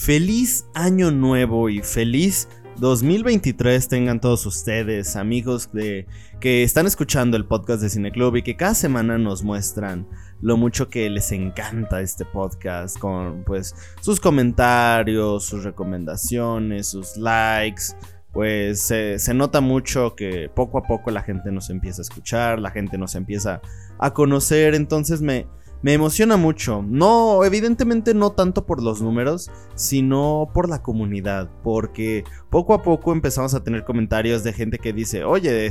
[0.00, 6.06] Feliz año nuevo y feliz 2023 tengan todos ustedes, amigos de
[6.40, 10.08] que están escuchando el podcast de Cineclub y que cada semana nos muestran
[10.40, 17.82] lo mucho que les encanta este podcast con pues sus comentarios, sus recomendaciones, sus likes.
[18.32, 22.70] Pues se nota mucho que poco a poco la gente nos empieza a escuchar, la
[22.70, 23.60] gente nos empieza
[23.98, 25.46] a conocer, entonces me,
[25.82, 26.84] me emociona mucho.
[26.86, 31.48] No, evidentemente no tanto por los números, sino por la comunidad.
[31.62, 35.70] Porque poco a poco empezamos a tener comentarios de gente que dice, oye,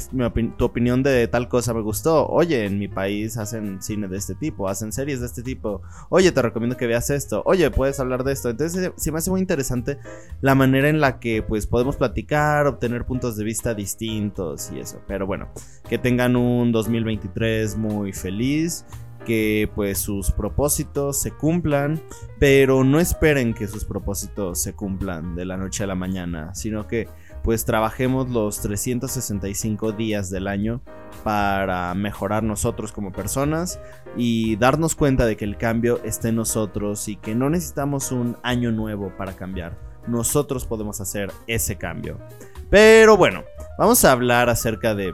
[0.58, 2.28] tu opinión de tal cosa me gustó.
[2.28, 5.82] Oye, en mi país hacen cine de este tipo, hacen series de este tipo.
[6.10, 7.44] Oye, te recomiendo que veas esto.
[7.46, 8.50] Oye, puedes hablar de esto.
[8.50, 10.00] Entonces sí me hace muy interesante
[10.42, 15.02] la manera en la que pues podemos platicar, obtener puntos de vista distintos y eso.
[15.08, 15.50] Pero bueno,
[15.88, 18.86] que tengan un 2023 muy feliz
[19.30, 22.02] que pues sus propósitos se cumplan,
[22.40, 26.88] pero no esperen que sus propósitos se cumplan de la noche a la mañana, sino
[26.88, 27.08] que
[27.44, 30.82] pues trabajemos los 365 días del año
[31.24, 33.80] para mejorar nosotros como personas
[34.18, 38.36] y darnos cuenta de que el cambio está en nosotros y que no necesitamos un
[38.42, 39.78] año nuevo para cambiar.
[40.08, 42.18] Nosotros podemos hacer ese cambio.
[42.72, 43.44] Pero bueno,
[43.78, 45.14] vamos a hablar acerca de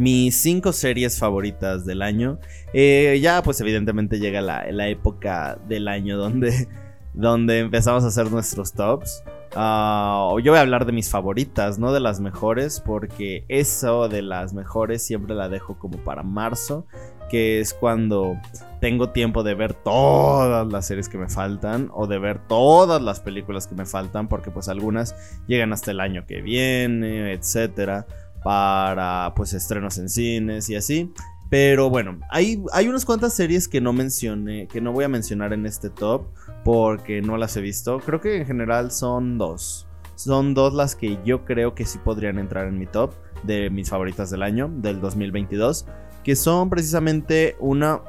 [0.00, 2.38] mis cinco series favoritas del año.
[2.72, 6.68] Eh, ya pues evidentemente llega la, época del año donde,
[7.12, 9.22] donde empezamos a hacer nuestros tops.
[9.54, 14.22] Ah, yo voy a hablar de mis favoritas, no de las mejores, porque eso de
[14.22, 16.86] las mejores siempre la dejo como para marzo,
[17.28, 18.38] que es cuando
[18.80, 23.20] tengo tiempo de ver todas las series que me faltan o de ver todas las
[23.20, 25.14] películas que me faltan, porque pues algunas
[25.46, 28.06] llegan hasta el año que viene, etcétera
[28.42, 31.12] para pues estrenos en cines y así.
[31.50, 35.52] Pero bueno, hay, hay unas cuantas series que no mencioné, que no voy a mencionar
[35.52, 36.26] en este top
[36.64, 37.98] porque no las he visto.
[37.98, 39.88] Creo que en general son dos.
[40.14, 43.90] Son dos las que yo creo que sí podrían entrar en mi top de mis
[43.90, 45.86] favoritas del año, del 2022.
[46.22, 48.00] Que son precisamente una...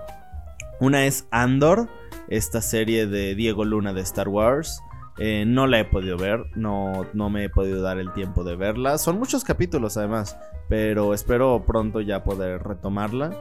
[0.79, 1.89] Una es Andor,
[2.27, 4.81] esta serie de Diego Luna de Star Wars.
[5.17, 8.55] Eh, no la he podido ver, no, no me he podido dar el tiempo de
[8.55, 8.97] verla.
[8.97, 10.37] Son muchos capítulos además,
[10.69, 13.31] pero espero pronto ya poder retomarla.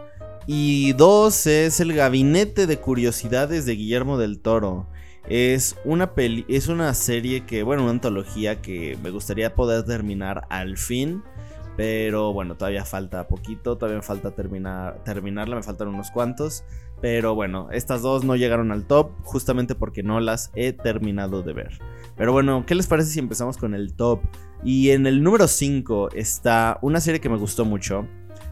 [0.46, 4.88] Y dos es El Gabinete de Curiosidades de Guillermo del Toro.
[5.28, 10.46] Es una, peli es una serie que, bueno, una antología que me gustaría poder terminar
[10.48, 11.22] al fin.
[11.76, 16.64] Pero bueno, todavía falta poquito, todavía me falta terminar, terminarla, me faltan unos cuantos.
[17.00, 21.54] Pero bueno, estas dos no llegaron al top justamente porque no las he terminado de
[21.54, 21.78] ver.
[22.16, 24.20] Pero bueno, ¿qué les parece si empezamos con el top?
[24.62, 28.06] Y en el número 5 está una serie que me gustó mucho,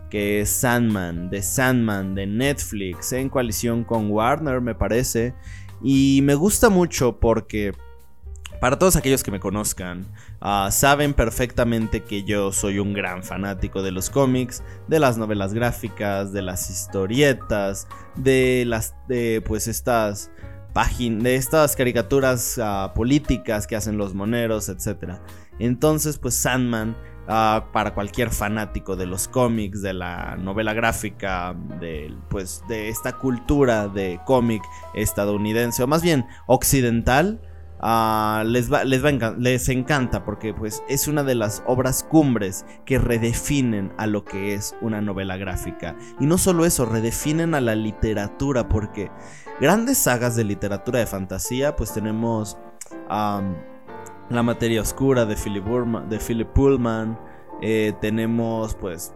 [0.09, 5.35] que es Sandman, de Sandman, de Netflix, en coalición con Warner me parece.
[5.83, 7.73] Y me gusta mucho porque
[8.61, 10.07] para todos aquellos que me conozcan,
[10.41, 15.55] ah, saben perfectamente que yo soy un gran fanático de los cómics, de las novelas
[15.55, 17.87] gráficas, de las historietas,
[18.17, 20.31] de las de pues estas
[20.73, 25.15] páginas, de estas caricaturas ah, políticas que hacen los moneros, etc.
[25.61, 26.97] Entonces, pues Sandman
[27.29, 31.55] ah, para cualquier fanático de los cómics, de la novela gráfica,
[32.29, 34.63] pues, de esta cultura de cómic
[34.95, 37.41] estadounidense, o más bien occidental,
[37.81, 39.03] Ah, les, les,
[39.39, 44.55] les encanta porque pues es una de las obras cumbres que redefinen a lo que
[44.55, 45.97] es una novela gráfica.
[46.19, 49.11] Y no solo eso, redefinen a la literatura porque
[49.61, 52.59] grandes sagas de literatura de fantasía pues tenemos
[53.09, 55.65] La materia oscura de Philip,
[56.09, 57.19] de Philip Pullman,
[57.63, 59.15] eh, tenemos pues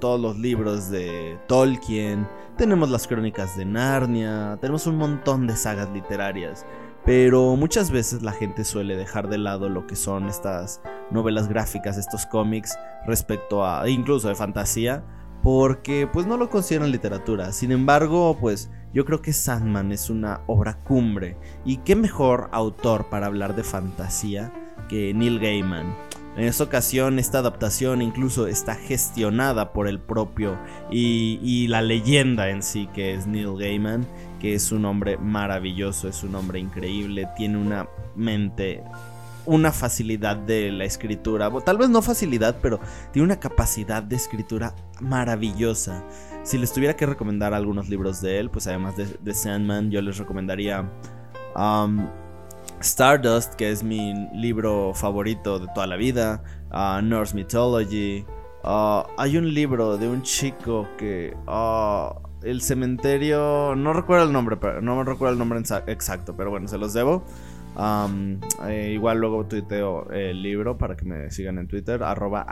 [0.00, 5.90] todos los libros de Tolkien, tenemos las crónicas de Narnia, tenemos un montón de sagas
[5.90, 6.66] literarias.
[7.04, 10.80] Pero muchas veces la gente suele dejar de lado lo que son estas
[11.10, 15.04] novelas gráficas, estos cómics respecto a incluso de fantasía,
[15.42, 17.52] porque pues no lo consideran literatura.
[17.52, 23.08] Sin embargo, pues yo creo que Sandman es una obra cumbre y qué mejor autor
[23.10, 24.52] para hablar de fantasía
[24.88, 25.96] que Neil Gaiman.
[26.36, 30.58] En esta ocasión esta adaptación incluso está gestionada por el propio
[30.90, 34.06] y, y la leyenda en sí que es Neil Gaiman
[34.42, 38.82] que es un hombre maravilloso, es un hombre increíble, tiene una mente,
[39.46, 42.80] una facilidad de la escritura, tal vez no facilidad, pero
[43.12, 46.04] tiene una capacidad de escritura maravillosa.
[46.42, 50.18] Si les tuviera que recomendar algunos libros de él, pues además de, Sandman, yo les
[50.18, 50.90] recomendaría
[51.54, 52.08] um,
[52.80, 56.42] Stardust, que es mi libro favorito de toda la vida,
[56.72, 58.26] uh, Norse Mythology.
[58.64, 61.32] Uh, hay un libro de un chico que...
[61.46, 66.50] Uh, el cementerio, no recuerdo el nombre, pero no me recuerdo el nombre exacto, pero
[66.50, 67.24] bueno, se los debo.
[68.66, 72.46] Eh, igual luego tuiteo el libro para que me sigan en Twitter, arroba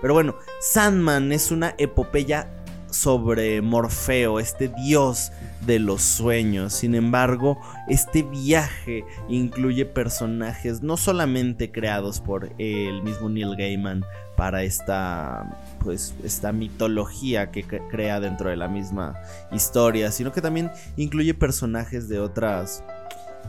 [0.00, 2.48] Pero bueno, Sandman es una epopeya
[2.90, 5.32] sobre Morfeo, este dios
[5.66, 6.72] de los sueños.
[6.72, 14.04] Sin embargo, este viaje incluye personajes no solamente creados por el mismo Neil Gaiman
[14.36, 19.14] para esta pues esta mitología que crea dentro de la misma
[19.52, 22.82] historia, sino que también incluye personajes de otras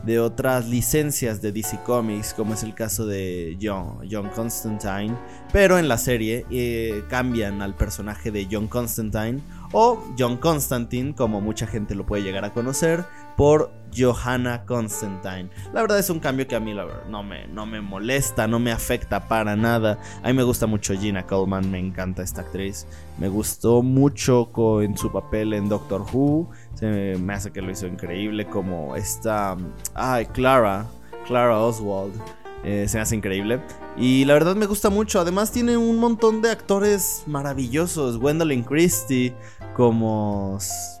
[0.04, 5.16] de otras licencias de DC Comics, como es el caso de John, John Constantine,
[5.52, 9.40] pero en la serie eh, cambian al personaje de John Constantine
[9.72, 13.04] o John Constantine, como mucha gente lo puede llegar a conocer,
[13.38, 15.48] por Johanna Constantine.
[15.72, 16.74] La verdad es un cambio que a mí
[17.08, 19.96] no, me, no me molesta, no me afecta para nada.
[20.24, 22.88] A mí me gusta mucho Gina Coleman, me encanta esta actriz.
[23.16, 26.50] Me gustó mucho en su papel en Doctor Who.
[26.74, 29.56] Se me hace que lo hizo increíble como esta...
[29.94, 30.86] Ay, Clara,
[31.24, 32.20] Clara Oswald.
[32.64, 33.60] Eh, se me hace increíble.
[33.96, 35.20] Y la verdad me gusta mucho.
[35.20, 38.18] Además tiene un montón de actores maravillosos.
[38.18, 39.32] Gwendolyn Christie
[39.76, 40.58] como...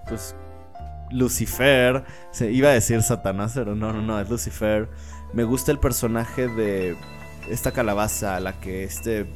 [0.08, 0.36] Pues
[1.10, 2.04] Lucifer.
[2.30, 4.88] Se iba a decir Satanás, pero no, no, no, es Lucifer.
[5.32, 6.96] Me gusta el personaje de
[7.50, 9.26] esta calabaza a la que este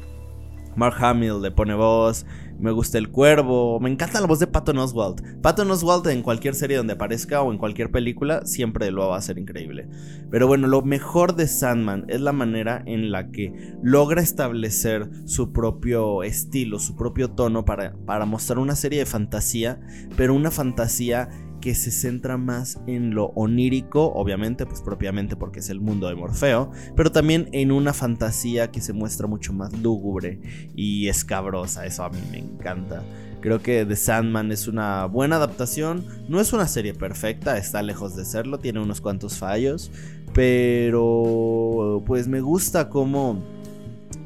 [0.76, 2.26] Mark Hamill le pone voz.
[2.58, 3.80] Me gusta el cuervo.
[3.80, 5.40] Me encanta la voz de Patton Oswald.
[5.40, 9.19] Patton Oswald en cualquier serie donde aparezca o en cualquier película siempre lo va a
[9.19, 9.88] hacer increíble.
[10.30, 13.52] Pero bueno, lo mejor de Sandman es la manera en la que
[13.82, 19.80] logra establecer su propio estilo, su propio tono para, para mostrar una serie de fantasía,
[20.16, 21.28] pero una fantasía
[21.62, 26.17] que se centra más en lo onírico, obviamente, pues propiamente porque es el mundo de
[26.17, 30.41] Morfeo, pero también en una fantasía que se muestra mucho más lúgubre
[30.75, 33.03] y escabrosa, eso a mí me encanta.
[33.41, 38.17] Creo que The Sandman es una buena adaptación, no es una serie perfecta, está lejos
[38.17, 39.91] de serlo, tiene unos cuantos fallos,
[40.35, 43.41] pero pues me gusta cómo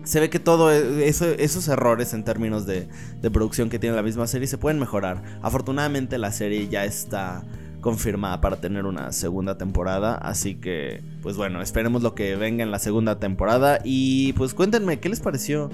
[0.06, 2.88] se ve que todo e, esos errores en términos de,
[3.32, 5.22] producción que tiene la misma serie se pueden mejorar.
[5.42, 7.42] Afortunadamente la serie ya está
[7.80, 12.70] confirmada para tener una segunda temporada, así que pues bueno, esperemos lo que venga en
[12.70, 15.70] la segunda temporada y pues cuéntenme qué les pareció.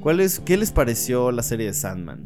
[0.00, 2.24] ¿Cuál es, ¿Qué les pareció la serie de Sandman?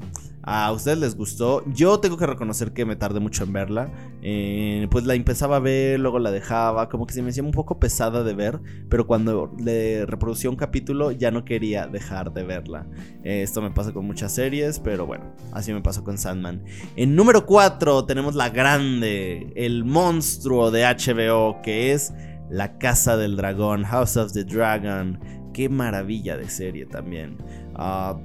[0.52, 1.62] A ustedes les gustó.
[1.72, 3.92] Yo tengo que reconocer que me tardé mucho en verla.
[4.20, 6.88] Eh, pues la empezaba a ver, luego la dejaba.
[6.88, 8.60] Como que se me hacía un poco pesada de ver.
[8.88, 12.88] Pero cuando le reproducía un capítulo ya no quería dejar de verla.
[13.22, 16.64] Eh, esto me pasa con muchas series, pero bueno, así me pasó con Sandman.
[16.96, 22.12] En número 4 tenemos la grande, el monstruo de HBO que es
[22.50, 25.20] La Casa del Dragón, House of the Dragon.
[25.52, 27.38] Qué maravilla de serie también.
[27.76, 28.18] Ah,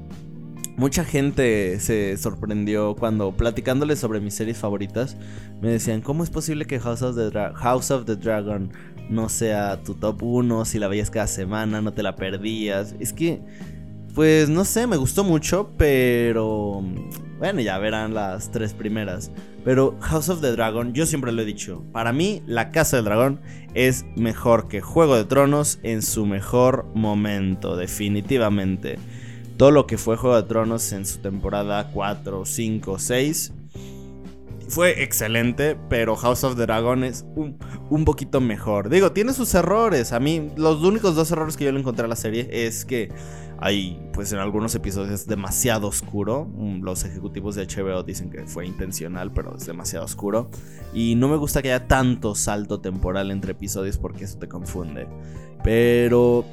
[0.77, 5.15] Mucha gente se sorprendió cuando platicándoles sobre mis series favoritas
[5.61, 8.71] me decían, ¿cómo es posible que House of the, House of the Dragon
[9.09, 10.65] no sea tu top 1?
[10.65, 12.93] Si la veías cada semana, no te la perdías.
[12.99, 13.39] Es que,
[14.13, 16.83] pues no sé, me gustó mucho, pero...
[17.37, 19.31] Bueno, ya verán las tres primeras.
[19.63, 23.05] Pero House of the Dragon, yo siempre lo he dicho, para mí La Casa del
[23.05, 23.41] Dragón
[23.73, 28.99] es mejor que Juego de Tronos en su mejor momento, definitivamente
[29.57, 33.53] todo lo que fue Juego de Tronos en su temporada 4, 5, 6
[34.67, 38.89] fue excelente, pero House of the Dragon es un, poquito mejor.
[38.89, 40.11] Digo, tiene sus errores.
[40.11, 43.09] A mí, los únicos dos errores que yo le encontré a la serie es que
[43.59, 46.45] hay, pues en algunos episodios es demasiado oscuro.
[46.45, 50.49] Mm, los ejecutivos de HBO dicen que fue intencional, pero es demasiado oscuro.
[50.93, 55.07] Y no me gusta que haya tanto salto temporal entre episodios porque eso te confunde.
[55.63, 56.43] Pero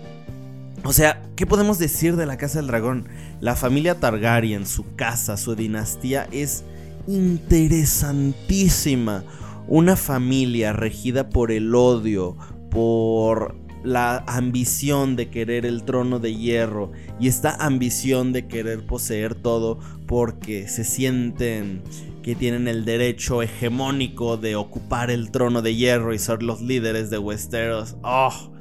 [0.84, 3.08] o sea, ¿qué podemos decir de la Casa del Dragón?
[3.40, 6.64] La familia Targaryen, su casa, su dinastía es
[7.06, 9.22] interesantísima.
[9.68, 12.36] Una familia regida por el odio,
[12.70, 19.34] por la ambición de querer el trono de hierro y esta ambición de querer poseer
[19.34, 21.82] todo porque se sienten
[22.22, 27.10] que tienen el derecho hegemónico de ocupar el trono de hierro y ser los líderes
[27.10, 27.96] de Westeros.
[28.02, 28.51] ¡Oh!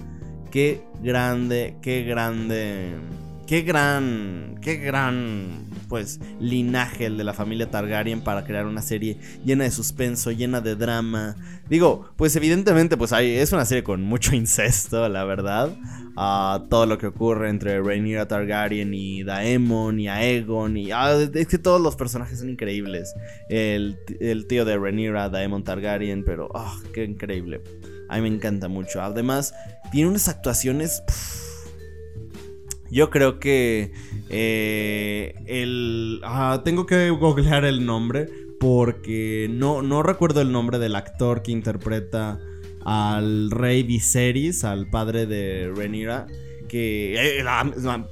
[0.51, 2.91] Qué grande, qué grande,
[3.47, 9.17] qué gran, qué gran, pues, linaje el de la familia Targaryen para crear una serie
[9.45, 11.37] llena de suspenso, llena de drama.
[11.69, 15.69] Digo, pues evidentemente, pues es una serie con mucho incesto, la verdad.
[16.17, 21.47] Uh, todo lo que ocurre entre Rhaenyra Targaryen y Daemon y Aegon y ah, es
[21.47, 23.13] que todos los personajes son increíbles.
[23.47, 23.97] El,
[24.49, 27.61] tío de Rhaenyra, Daemon Targaryen, pero ah, qué increíble.
[28.11, 29.01] A mí me encanta mucho.
[29.01, 29.55] Además,
[29.91, 31.01] tiene unas actuaciones...
[32.91, 33.93] Yo creo que
[34.29, 36.19] eh, el...
[36.25, 38.27] Ah, tengo que googlear el nombre
[38.59, 42.37] porque no, no recuerdo el nombre del actor que interpreta
[42.83, 46.27] al rey Viserys, al padre de Rhaenyra,
[46.67, 47.45] que eh,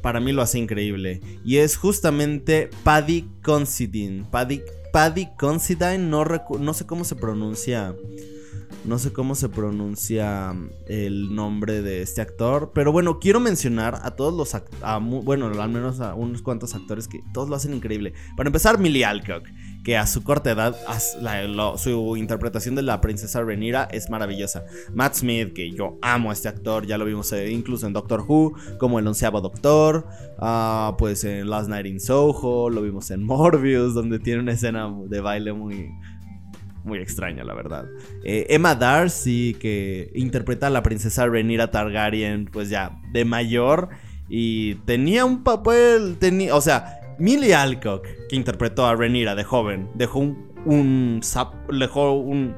[0.02, 1.20] para mí lo hace increíble.
[1.44, 4.26] Y es justamente Paddy Considine.
[4.32, 4.62] Paddy,
[4.94, 6.24] Paddy Considine, no,
[6.58, 7.94] no sé cómo se pronuncia
[8.86, 10.56] no sé cómo se pronuncia
[10.88, 12.72] el nombre de este actor.
[12.74, 14.62] Pero bueno, quiero mencionar a todos los.
[15.24, 18.14] bueno, al menos a unos cuantos actores que todos lo hacen increíble.
[18.38, 19.48] Para empezar, Millie Alcock.
[19.84, 20.76] Que a su corta edad,
[21.78, 24.66] su interpretación de la princesa Renira es maravillosa.
[24.94, 28.26] Matt Smith, que yo amo a este actor, ya lo vimos eh, incluso en Doctor
[28.28, 30.06] Who, como el onceavo Doctor.
[30.38, 34.94] Ah, pues en Last Night in Soho, lo vimos en Morbius, donde tiene una escena
[35.08, 35.90] de baile muy,
[36.84, 37.86] muy extraña, la verdad.
[38.24, 43.90] Eh, Emma Darcy, que interpreta a la princesa Rhaenyra Targaryen, pues ya de mayor.
[44.28, 49.90] Y tenía un papel, tenía, o sea, Millie Alcock, que interpretó a Rhaenyra de joven,
[49.96, 51.22] dejó un, un
[51.72, 52.56] dejó un,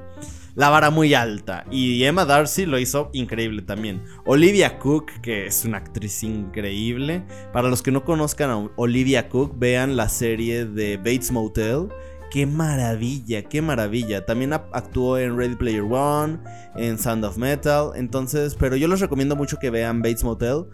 [0.56, 1.66] la vara muy alta.
[1.72, 4.04] Y Emma Darcy lo hizo increíble también.
[4.26, 7.24] Olivia Cook, que es una actriz increíble.
[7.54, 11.90] Para los que no conozcan a Olivia Cook, vean la serie de Bates Motel
[12.32, 14.26] Qué maravilla, qué maravilla.
[14.26, 16.40] También actuó en Ready Player One,
[16.76, 17.92] en Sound of Metal.
[17.96, 20.66] Entonces, pero yo les recomiendo mucho que vean Bates Motel.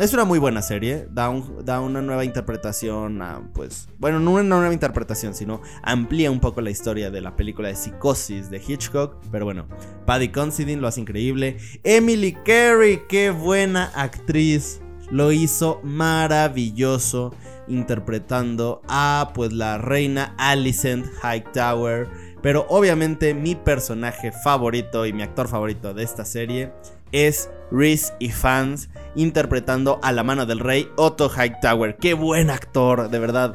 [0.00, 3.22] Es una muy buena serie, da, una nueva interpretación,
[3.54, 7.68] pues, bueno, no una nueva interpretación, sino amplía un poco la historia de la película
[7.68, 9.68] de Psicosis de Hitchcock, pero bueno,
[10.04, 14.80] Paddy Considine lo hace increíble, Emily Carey, qué buena actriz,
[15.12, 17.32] lo hizo maravilloso,
[17.68, 22.08] interpretando a pues la reina Alicent Hightower.
[22.42, 26.72] Pero obviamente mi personaje favorito y mi actor favorito de esta serie
[27.12, 31.96] es Rhys Ifans interpretando a la mano del rey Otto Hightower.
[31.96, 33.54] Qué buen actor, de verdad.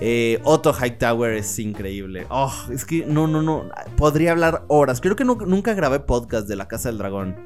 [0.00, 2.26] Eh, Otto Hightower es increíble.
[2.28, 3.64] Oh, es que no, no, no.
[3.96, 5.00] Podría hablar horas.
[5.00, 7.36] Creo que nunca grabé podcast de la Casa del Dragón.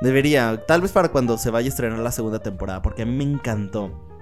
[0.00, 3.12] Debería, tal vez para cuando se vaya a estrenar la segunda temporada, porque a mí
[3.12, 4.13] me encantó.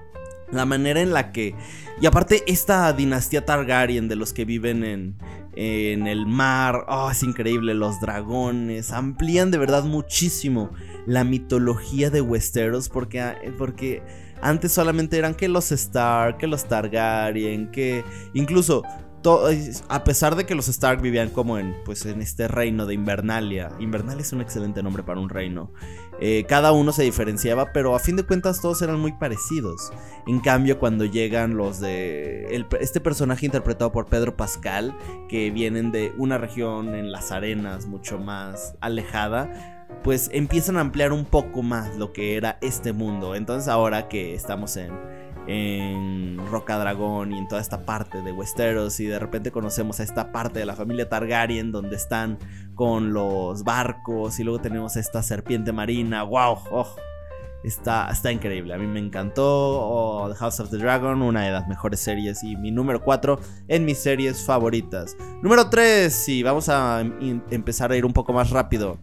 [0.53, 1.55] La manera en la que...
[2.01, 5.15] Y aparte esta dinastía Targaryen de los que viven en,
[5.55, 10.71] en el mar, oh, es increíble, los dragones, amplían de verdad muchísimo
[11.05, 14.01] la mitología de Westeros porque, ah, porque
[14.41, 18.83] antes solamente eran que los Stark, que los Targaryen, que incluso
[19.89, 23.71] a pesar de que los Stark vivían como en, pues, en este reino de Invernalia,
[23.79, 25.71] Invernalia es un excelente nombre para un reino,
[26.19, 29.91] eh, cada uno se diferenciaba, pero a fin de cuentas todos eran muy parecidos.
[30.27, 34.95] En cambio, cuando llegan los de este personaje interpretado por Pedro Pascal,
[35.27, 41.11] que vienen de una región en las arenas mucho más alejada, pues empiezan a ampliar
[41.11, 43.35] un poco más lo que era este mundo.
[43.35, 44.91] Entonces ahora que estamos en
[45.47, 50.03] en Roca Dragón y en toda esta parte de Westeros y de repente conocemos a
[50.03, 52.37] esta parte de la familia Targaryen donde están
[52.75, 56.95] con los barcos y luego tenemos esta serpiente marina, wow, oh,
[57.63, 61.51] está, está increíble, a mí me encantó oh, The House of the Dragon, una de
[61.51, 65.17] las mejores series y mi número 4 en mis series favoritas.
[65.41, 68.97] Número 3, sí, vamos a em, empezar a ir un poco más rápido.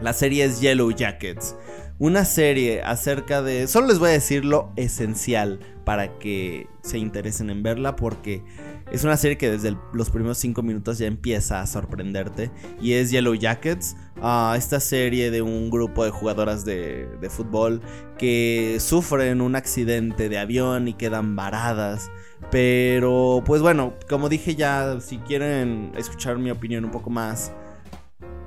[0.00, 1.54] La serie es Yellow Jackets
[2.00, 3.68] una serie acerca de...
[3.68, 8.42] Solo les voy a decir lo esencial para que se interesen en verla porque
[8.90, 13.10] es una serie que desde los primeros 5 minutos ya empieza a sorprenderte y es
[13.10, 17.82] Yellow Jackets, ah, esta serie de un grupo de jugadoras de, de fútbol
[18.16, 22.10] que sufren un accidente de avión y quedan varadas.
[22.50, 27.52] Pero pues bueno, como dije ya, si quieren escuchar mi opinión un poco más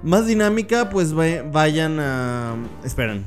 [0.03, 2.55] más dinámica, pues vayan a...
[2.83, 3.25] Esperen.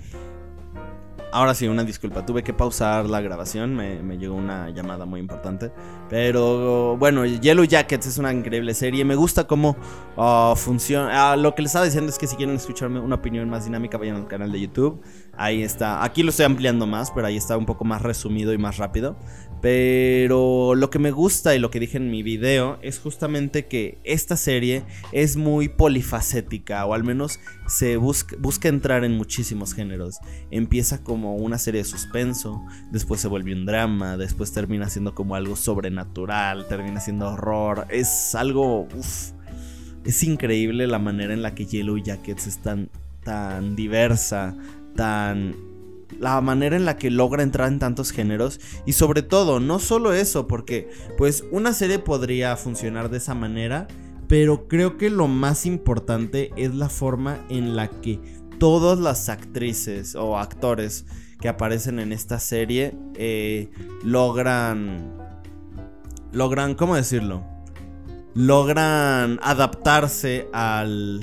[1.37, 2.25] Ahora sí, una disculpa.
[2.25, 3.75] Tuve que pausar la grabación.
[3.75, 5.71] Me, llegó una llamada muy importante.
[6.09, 9.04] Pero bueno, Yellow Jackets es una increíble serie.
[9.04, 9.76] Me gusta cómo
[10.16, 11.33] ah, funciona.
[11.33, 13.99] Ah, lo que les estaba diciendo es que si quieren escucharme una opinión más dinámica,
[13.99, 15.02] vayan al canal de YouTube.
[15.37, 16.02] Ahí está.
[16.02, 19.16] Aquí lo estoy ampliando más, pero ahí está un poco más resumido y más rápido.
[19.61, 23.99] Pero lo que me gusta y lo que dije en mi video es justamente que
[24.05, 30.19] esta serie es muy polifacética o al menos se busca, entrar en muchísimos géneros.
[30.51, 35.35] Empieza como una serie de suspenso, después se vuelve un drama, después termina siendo como
[35.35, 37.87] algo sobrenatural, termina siendo horror.
[37.89, 38.87] Es algo...
[40.05, 42.91] es increíble la manera en la que Yellow Jackets es tan
[43.75, 44.55] diversa,
[44.95, 45.75] tan
[46.19, 50.13] la manera en la que logra entrar en tantos géneros y sobre todo, no solo
[50.13, 53.89] eso, porque pues una serie podría funcionar de esa manera,
[54.29, 58.21] pero creo que lo más importante es la forma en la que
[58.59, 61.05] todas las actrices o actores
[61.41, 63.71] que aparecen en esta serie eh,
[64.03, 65.13] logran,
[66.33, 67.45] logran, ¿cómo decirlo?
[68.35, 71.23] Logran adaptarse al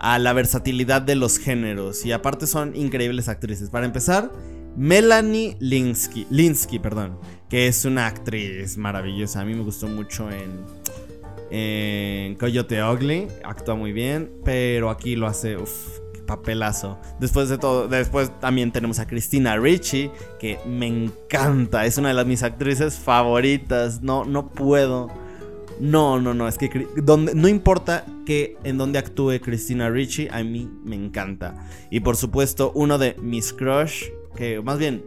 [0.00, 3.70] a la versatilidad de los géneros y aparte son increíbles actrices.
[3.70, 4.30] Para empezar,
[4.76, 9.40] Melanie Linsky, Linsky perdón, que es una actriz maravillosa.
[9.40, 10.64] A mí me gustó mucho en,
[11.50, 15.56] en Coyote Ugly, actúa muy bien, pero aquí lo hace
[16.28, 17.00] papelazo.
[17.18, 22.14] Después de todo, después también tenemos a Christina Ricci, que me encanta, es una de
[22.14, 24.02] las mis actrices favoritas.
[24.02, 25.08] No, no puedo.
[25.80, 30.42] No, no, no, es que donde, no importa que en donde actúe Christina Ricci, a
[30.42, 31.68] mí me encanta.
[31.90, 34.04] Y por supuesto, uno de mis crush,
[34.36, 35.04] que más bien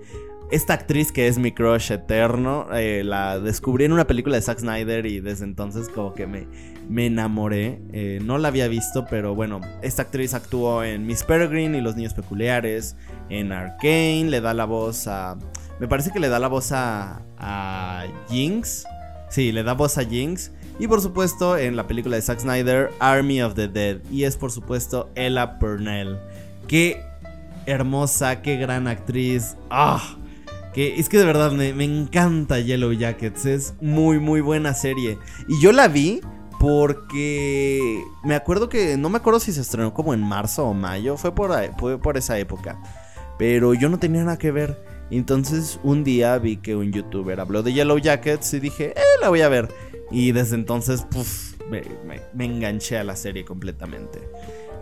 [0.52, 4.60] esta actriz que es mi crush eterno, eh, la descubrí en una película de Zack
[4.60, 6.46] Snyder y desde entonces como que me,
[6.90, 7.82] me enamoré.
[7.94, 11.96] Eh, no la había visto, pero bueno, esta actriz actuó en Miss Peregrine y Los
[11.96, 12.98] Niños Peculiares,
[13.30, 15.38] en Arcane, le da la voz a...
[15.80, 18.86] Me parece que le da la voz a, a Jinx.
[19.30, 20.52] Sí, le da voz a Jinx.
[20.82, 24.00] Y por supuesto en la película de Zack Snyder, Army of the Dead.
[24.10, 26.18] Y es por supuesto Ella Purnell.
[26.68, 27.06] Qué
[27.68, 29.58] hermosa, qué gran actriz.
[29.70, 30.18] ¡Ah!
[30.74, 33.46] Que es que de verdad me, me, encanta Yellow Jackets.
[33.46, 35.20] Es muy, muy buena serie.
[35.48, 36.22] Y yo la vi
[36.60, 38.98] porque me acuerdo que.
[38.98, 41.16] No me acuerdo si se estrenó como en marzo o mayo.
[41.16, 42.82] Fue por, fue por esa época.
[43.38, 44.84] Pero yo no tenía nada que ver.
[45.12, 49.30] Entonces un día vi que un youtuber habló de Yellow Jackets y dije, eh, la
[49.30, 49.70] voy a ver.
[50.12, 51.06] Y desde entonces,
[52.34, 54.20] me enganché a la serie completamente.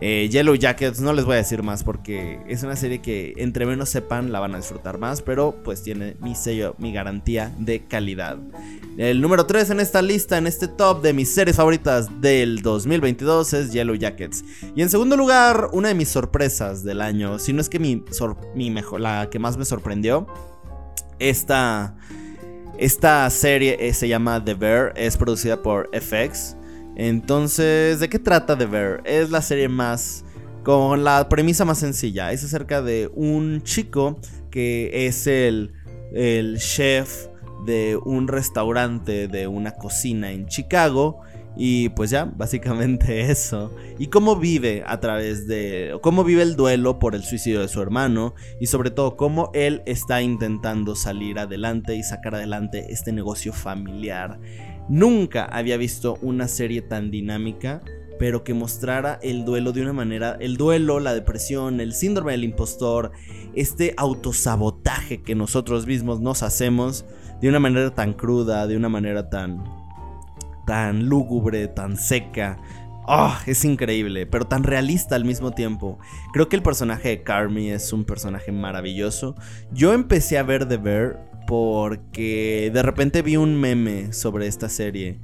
[0.01, 3.65] Eh, Yellow Jackets, no les voy a decir más porque es una serie que entre
[3.65, 7.85] menos sepan la van a disfrutar más, pero pues tiene mi sello, mi garantía de
[7.85, 8.37] calidad.
[8.97, 13.51] El número 3 en esta lista, en este top de mis series favoritas del 2022
[13.53, 14.45] es Yellow Jackets.
[14.73, 18.01] Y en segundo lugar, una de mis sorpresas del año, si no es que mi,
[18.55, 20.27] mi mejor, la que más me sorprendió,
[21.19, 21.97] esta,
[22.79, 26.55] esta serie eh, se llama The Bear, es producida por FX.
[26.95, 29.01] Entonces, ¿de qué trata The Bear?
[29.05, 30.23] Es la serie más...
[30.63, 32.31] con la premisa más sencilla.
[32.31, 34.19] Es acerca de un chico
[34.49, 35.73] que es el,
[36.13, 37.27] el chef
[37.65, 41.21] de un restaurante, de una cocina en Chicago.
[41.55, 43.73] Y pues ya, básicamente eso.
[43.97, 45.97] Y cómo vive a través de...
[46.01, 48.33] cómo vive el duelo por el suicidio de su hermano.
[48.59, 54.39] Y sobre todo cómo él está intentando salir adelante y sacar adelante este negocio familiar.
[54.89, 57.81] Nunca había visto una serie tan dinámica,
[58.17, 62.43] pero que mostrara el duelo de una manera, el duelo, la depresión, el síndrome del
[62.43, 63.11] impostor,
[63.53, 67.05] este autosabotaje que nosotros mismos nos hacemos
[67.41, 69.78] de una manera tan cruda, de una manera tan
[70.69, 72.59] tan lúgubre, tan seca.
[73.07, 75.97] Oh, es increíble, pero tan realista al mismo tiempo.
[76.31, 79.33] Creo que el personaje de Carmi es un personaje maravilloso.
[79.71, 85.17] Yo empecé a ver The Bear porque de repente vi un meme sobre esta serie.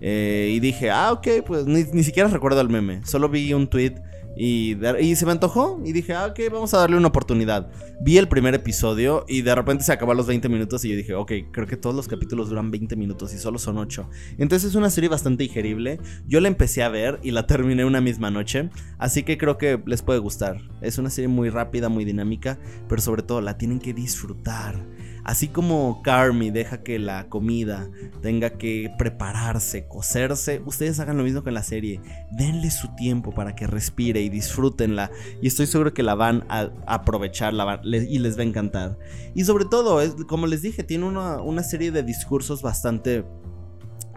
[0.00, 3.04] Eh, y dije, ah, ok, pues ni, siquiera recuerdo el meme.
[3.04, 3.94] Solo vi un tweet
[4.36, 4.76] y,
[5.16, 5.80] se me antojó.
[5.84, 7.70] Y dije, ah, ok, vamos a darle una oportunidad.
[8.00, 10.84] Vi el primer episodio y de repente se acabó los 20 minutos.
[10.84, 13.78] Y yo dije, ok, creo que todos los capítulos duran 20 minutos y solo son
[13.78, 14.08] 8.
[14.38, 16.00] Entonces es una serie bastante digerible.
[16.26, 18.70] Yo la empecé a ver y la terminé una misma noche.
[18.98, 20.60] Así que creo que les puede gustar.
[20.80, 22.58] Es una serie muy rápida, muy dinámica.
[22.88, 24.84] Pero sobre todo la tienen que disfrutar.
[25.24, 27.88] Así como Carmi deja que la comida
[28.20, 32.00] tenga que prepararse, cocerse, ustedes hagan lo mismo con la serie.
[32.32, 35.10] Denle su tiempo para que respire y disfrútenla.
[35.40, 38.98] Y estoy seguro que la van a aprovechar y les va a encantar.
[39.34, 43.24] Y sobre todo, como les dije, tiene una, una serie de discursos bastante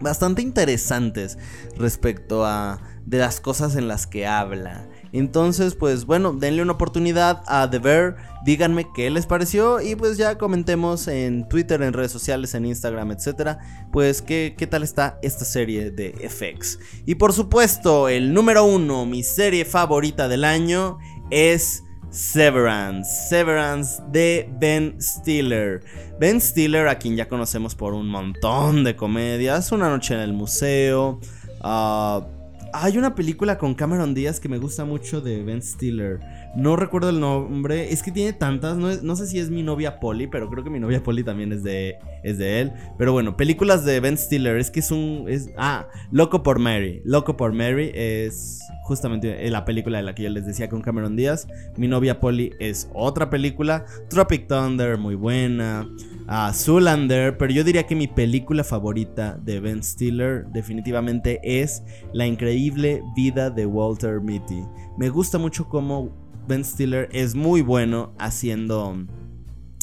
[0.00, 1.38] bastante interesantes
[1.76, 4.88] respecto a de las cosas en las que habla.
[5.12, 10.16] Entonces, pues bueno, denle una oportunidad a The Bear, díganme qué les pareció y pues
[10.16, 13.58] ya comentemos en Twitter, en redes sociales, en Instagram, etcétera,
[13.92, 16.78] pues qué, qué tal está esta serie de FX.
[17.06, 20.98] Y por supuesto, el número uno, mi serie favorita del año
[21.30, 25.82] es Severance, Severance de Ben Stiller.
[26.18, 30.32] Ben Stiller, a quien ya conocemos por un montón de comedias, Una noche en el
[30.32, 31.20] museo,
[31.62, 32.37] uh,
[32.72, 36.20] hay una película con Cameron Díaz que me gusta mucho de Ben Stiller.
[36.56, 37.92] No recuerdo el nombre.
[37.92, 38.76] Es que tiene tantas.
[38.76, 41.62] No, sé si es mi novia Polly, pero creo que mi novia Polly también es
[41.62, 42.72] de, es de él.
[42.96, 44.56] Pero bueno, películas de Ben Stiller.
[44.56, 45.26] Es que es un.
[45.28, 47.02] Es, ah, Loco por Mary.
[47.04, 51.16] Loco por Mary es justamente la película de la que yo les decía con Cameron
[51.16, 51.46] Díaz.
[51.76, 53.84] Mi novia Polly es otra película.
[54.08, 55.86] Tropic Thunder, muy buena
[56.28, 61.82] a Zoolander, pero yo diría que mi película favorita de Ben Stiller definitivamente es
[62.12, 64.62] La increíble vida de Walter Mitty.
[64.98, 68.96] Me gusta mucho cómo Ben Stiller es muy bueno haciendo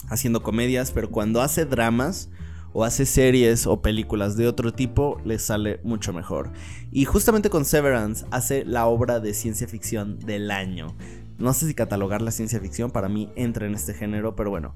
[0.09, 2.29] haciendo comedias, pero cuando hace dramas
[2.73, 6.51] o hace series o películas de otro tipo, les sale mucho mejor.
[6.91, 10.95] Y justamente con Severance hace la obra de ciencia ficción del año.
[11.37, 14.75] No sé si catalogar la ciencia ficción, para mí entra en este género, pero bueno.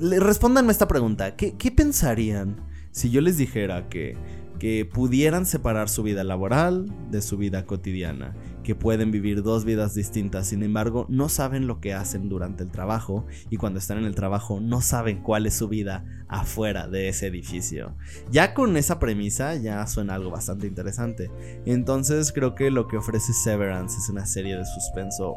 [0.00, 1.36] Respóndanme esta pregunta.
[1.36, 2.60] ¿Qué, qué pensarían
[2.90, 4.16] si yo les dijera que
[4.58, 9.94] que pudieran separar su vida laboral de su vida cotidiana, que pueden vivir dos vidas
[9.94, 14.04] distintas, sin embargo no saben lo que hacen durante el trabajo y cuando están en
[14.04, 17.94] el trabajo no saben cuál es su vida afuera de ese edificio.
[18.30, 21.30] Ya con esa premisa ya suena algo bastante interesante.
[21.64, 25.36] Entonces creo que lo que ofrece Severance es una serie de suspenso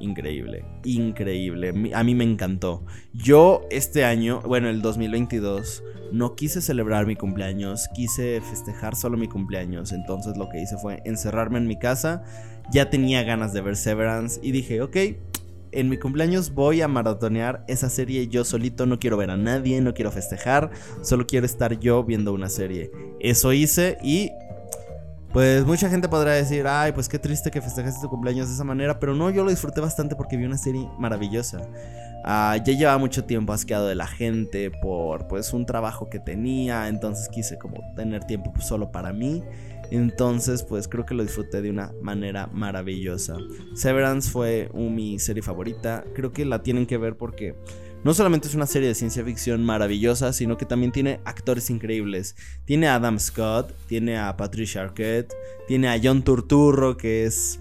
[0.00, 1.92] increíble, increíble.
[1.94, 2.84] A mí me encantó.
[3.12, 5.82] Yo este año, bueno, el 2022,
[6.12, 9.92] no quise celebrar mi cumpleaños, quise festejar solo mi cumpleaños.
[9.92, 12.22] Entonces lo que hice fue encerrarme en mi casa.
[12.72, 14.96] Ya tenía ganas de ver Severance y dije, ok,
[15.72, 19.80] en mi cumpleaños voy a maratonear esa serie yo solito, no quiero ver a nadie,
[19.80, 20.70] no quiero festejar,
[21.02, 22.90] solo quiero estar yo viendo una serie.
[23.20, 24.30] Eso hice y
[25.36, 28.64] pues mucha gente podrá decir, ay, pues qué triste que festejaste tu cumpleaños de esa
[28.64, 31.60] manera, pero no, yo lo disfruté bastante porque vi una serie maravillosa.
[32.24, 36.88] Ah, ya llevaba mucho tiempo asqueado de la gente por pues un trabajo que tenía,
[36.88, 39.42] entonces quise como tener tiempo solo para mí.
[39.90, 43.36] Entonces, pues creo que lo disfruté de una manera maravillosa.
[43.74, 46.02] Severance fue mi serie favorita.
[46.14, 47.54] Creo que la tienen que ver porque
[48.06, 52.36] no solamente es una serie de ciencia ficción maravillosa, sino que también tiene actores increíbles.
[52.64, 55.34] Tiene a Adam Scott, tiene a Patricia Arquette,
[55.66, 57.58] tiene a John Turturro, que es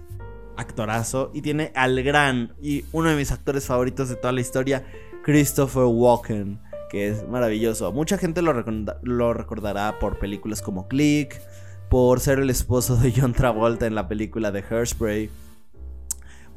[0.55, 4.85] actorazo, y tiene al gran y uno de mis actores favoritos de toda la historia,
[5.23, 7.91] Christopher Walken, que es maravilloso.
[7.91, 8.53] Mucha gente lo,
[9.33, 11.41] recordará por películas como Click,
[11.89, 15.31] por ser el esposo de John Travolta en la película de Hairspray.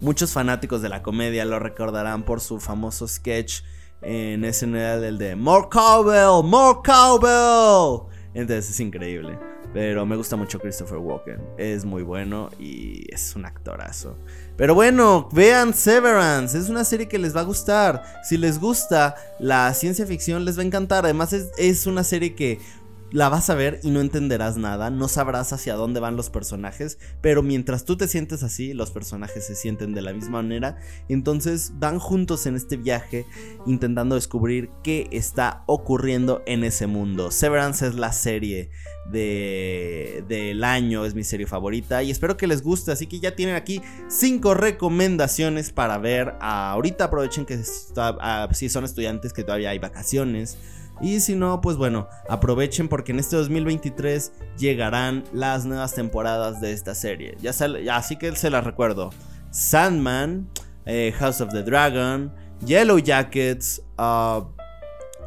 [0.02, 3.62] Muchos fanáticos de la comedia lo recordarán por su famoso sketch
[4.02, 8.08] en SNL el de More Cowbell, More Cowbell.
[8.34, 9.38] Entonces es increíble.
[9.74, 11.40] Pero me gusta mucho Christopher Walken.
[11.58, 14.16] Es muy bueno y es un actorazo.
[14.56, 16.58] Pero bueno, vean Severance.
[16.58, 18.02] Es una serie que les va a gustar.
[18.24, 21.04] Si les gusta la ciencia ficción, les va a encantar.
[21.04, 22.60] Además, es, es una serie que
[23.10, 26.98] la vas a ver y no entenderás nada, no sabrás hacia dónde van los personajes,
[27.20, 31.72] pero mientras tú te sientes así, los personajes se sienten de la misma manera, entonces
[31.74, 33.24] van juntos en este viaje
[33.66, 37.30] intentando descubrir qué está ocurriendo en ese mundo.
[37.30, 38.70] Severance es la serie
[39.10, 43.34] de, del año, es mi serie favorita y espero que les guste, así que ya
[43.34, 46.34] tienen aquí cinco recomendaciones para ver.
[46.40, 47.58] ahorita aprovechen que
[47.96, 50.58] ah, si son estudiantes que todavía hay vacaciones
[51.00, 56.72] y si no, pues bueno, aprovechen porque en este 2023 llegarán las nuevas temporadas de
[56.72, 57.36] esta serie.
[57.40, 57.52] Ya
[57.96, 59.10] así que se las recuerdo.
[59.50, 60.48] Sandman,
[60.86, 62.32] eh, House of the Dragon,
[62.64, 64.42] Yellow Jackets, uh,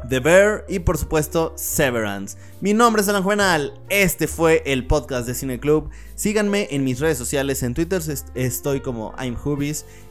[0.08, 2.38] The Bear y por supuesto Severance.
[2.60, 5.90] Mi nombre es Alan Juvenal, este fue el podcast de Cine Club.
[6.16, 8.02] Síganme en mis redes sociales, en Twitter
[8.36, 9.38] estoy como I'm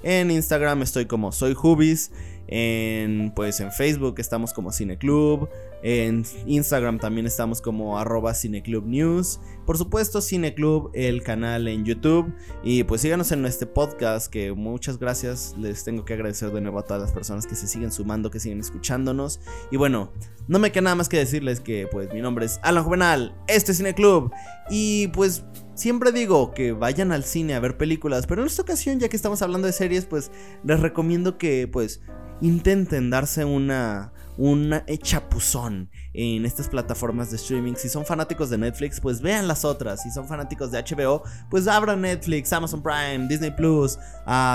[0.03, 2.13] en Instagram estoy como Soy Hubis.
[2.51, 5.49] En, pues en Facebook estamos como Cineclub.
[5.83, 9.41] En Instagram también estamos como arroba Cineclub News.
[9.65, 12.35] Por supuesto, Cineclub, el canal en YouTube.
[12.65, 14.31] Y pues síganos en este podcast.
[14.31, 15.55] Que muchas gracias.
[15.59, 18.41] Les tengo que agradecer de nuevo a todas las personas que se siguen sumando, que
[18.41, 19.41] siguen escuchándonos.
[19.71, 20.13] Y bueno,
[20.49, 23.37] no me queda nada más que decirles que pues mi nombre es Alan Juvenal.
[23.47, 24.33] Este es Cineclub.
[24.69, 25.45] Y pues
[25.81, 29.17] Siempre digo que vayan al cine a ver películas, pero en esta ocasión, ya que
[29.17, 30.31] estamos hablando de series, pues
[30.63, 32.03] les recomiendo que pues
[32.41, 37.75] intenten darse una, una chapuzón en estas plataformas de streaming.
[37.75, 40.03] Si son fanáticos de Netflix, pues vean las otras.
[40.03, 43.99] Si son fanáticos de HBO, pues abran Netflix, Amazon Prime, Disney Plus,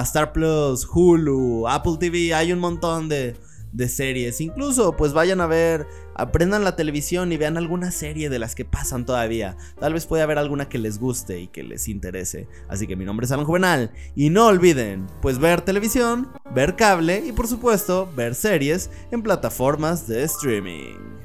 [0.04, 2.34] Star Plus, Hulu, Apple TV.
[2.34, 3.36] Hay un montón de,
[3.71, 4.41] de series.
[4.41, 8.65] Incluso, pues vayan a ver, aprendan la televisión y vean alguna serie de las que
[8.65, 9.58] pasan todavía.
[9.80, 12.47] Tal vez pueda haber alguna que les guste y que les interese.
[12.67, 13.91] Así que mi nombre es Alan Juvenal.
[14.15, 20.08] Y no olviden, pues ver televisión, ver cable y por supuesto ver series en plataformas
[20.08, 21.24] de streaming.